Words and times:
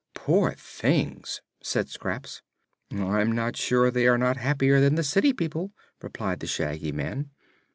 "Poor 0.15 0.55
things!" 0.57 1.43
said 1.61 1.87
Scraps. 1.87 2.41
"I'm 2.91 3.31
not 3.33 3.55
sure 3.55 3.91
they 3.91 4.07
are 4.07 4.17
not 4.17 4.35
happier 4.35 4.79
than 4.79 4.95
the 4.95 5.03
city 5.03 5.31
people," 5.31 5.73
replied 6.01 6.39
the 6.39 6.47
Shaggy 6.47 6.91
Man. 6.91 7.29